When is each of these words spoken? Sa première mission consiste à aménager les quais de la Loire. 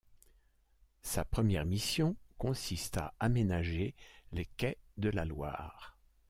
Sa 1.03 1.23
première 1.23 1.63
mission 1.67 2.15
consiste 2.39 2.97
à 2.97 3.13
aménager 3.19 3.93
les 4.31 4.45
quais 4.45 4.79
de 4.97 5.09
la 5.09 5.25
Loire. 5.25 5.95